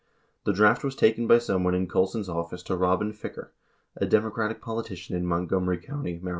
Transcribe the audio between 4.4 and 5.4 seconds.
politician in